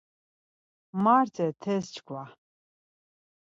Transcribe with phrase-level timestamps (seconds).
[1.03, 2.23] Marte t̆es çkva.